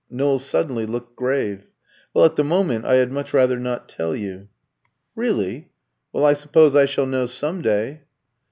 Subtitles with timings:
[0.09, 1.67] Knowles suddenly looked grave.
[2.11, 4.47] "Well, at the moment, I had much rather not tell you."
[5.15, 5.69] "Really?
[6.11, 8.01] Well, I suppose I shall know some day."